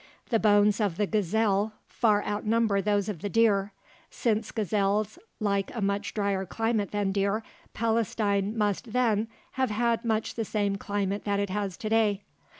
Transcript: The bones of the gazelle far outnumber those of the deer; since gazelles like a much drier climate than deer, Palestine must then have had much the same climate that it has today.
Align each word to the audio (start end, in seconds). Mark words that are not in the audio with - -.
The 0.29 0.39
bones 0.39 0.81
of 0.81 0.97
the 0.97 1.05
gazelle 1.05 1.73
far 1.87 2.25
outnumber 2.25 2.81
those 2.81 3.07
of 3.07 3.19
the 3.21 3.29
deer; 3.29 3.71
since 4.09 4.49
gazelles 4.49 5.19
like 5.39 5.69
a 5.75 5.79
much 5.81 6.15
drier 6.15 6.43
climate 6.43 6.89
than 6.89 7.11
deer, 7.11 7.43
Palestine 7.75 8.57
must 8.57 8.93
then 8.93 9.27
have 9.51 9.69
had 9.69 10.03
much 10.03 10.33
the 10.33 10.43
same 10.43 10.75
climate 10.77 11.23
that 11.25 11.39
it 11.39 11.51
has 11.51 11.77
today. 11.77 12.23